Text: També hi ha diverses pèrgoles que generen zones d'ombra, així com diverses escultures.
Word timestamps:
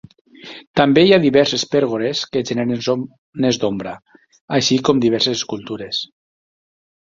També 0.79 1.03
hi 1.07 1.11
ha 1.17 1.19
diverses 1.25 1.65
pèrgoles 1.75 2.23
que 2.33 2.43
generen 2.53 2.81
zones 2.87 3.61
d'ombra, 3.65 3.95
així 4.61 4.81
com 4.89 5.07
diverses 5.07 5.41
escultures. 5.45 6.05